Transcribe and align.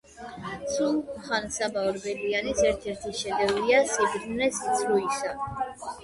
სულხან-საბა 0.75 1.83
ორბელიანის 1.89 2.61
ერთ-ერთი 2.69 3.11
შედევრია 3.19 3.81
,,სიბრძნე 3.91 4.47
სიცრუისა" 4.55 5.35